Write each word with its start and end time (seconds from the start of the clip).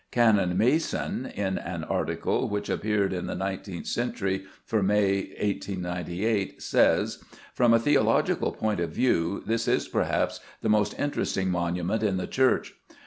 Canon 0.09 0.57
Mason, 0.57 1.27
in 1.27 1.59
an 1.59 1.83
article 1.83 2.49
which 2.49 2.71
appeared 2.71 3.13
in 3.13 3.27
the 3.27 3.35
Nineteenth 3.35 3.85
Century 3.85 4.45
for 4.65 4.81
May 4.81 5.27
1898, 5.39 6.59
says: 6.59 7.23
"From 7.53 7.71
a 7.71 7.77
theological 7.77 8.51
point 8.51 8.79
of 8.79 8.89
view 8.89 9.43
[this 9.45 9.67
is] 9.67 9.87
perhaps 9.87 10.39
the 10.63 10.69
most 10.69 10.97
interesting 10.97 11.51
monument 11.51 12.01
in 12.01 12.17
the 12.17 12.25
church. 12.25 12.73